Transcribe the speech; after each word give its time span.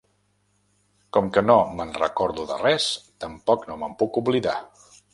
Com 1.17 1.29
que 1.35 1.43
no 1.51 1.59
me'n 1.81 1.93
recordo 1.99 2.49
de 2.55 2.59
res, 2.65 2.91
tampoc 3.27 3.71
no 3.71 3.81
me'n 3.85 3.99
puc 4.03 4.23
oblidar. 4.25 4.61